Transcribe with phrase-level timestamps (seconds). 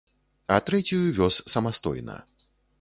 [0.55, 2.17] А трэцюю вёз самастойна.